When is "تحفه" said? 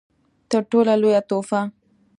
1.29-1.61